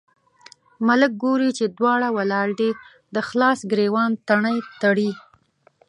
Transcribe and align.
ملک 0.87 1.11
ګوري 1.23 1.49
چې 1.57 1.65
دواړه 1.77 2.07
ولاړ 2.17 2.47
دي، 2.59 2.69
د 3.15 3.17
خلاص 3.27 3.59
ګرېوان 3.71 4.11
تڼۍ 4.27 4.57
تړي. 4.81 5.11